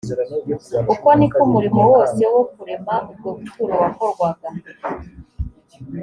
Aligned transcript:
uko 0.93 1.07
ni 1.17 1.27
ko 1.31 1.39
umurimo 1.47 1.81
wose 1.91 2.21
wo 2.33 2.41
kurema 2.53 2.93
ubwo 3.09 3.29
buturo 3.37 3.73
wakorwaga 3.81 4.47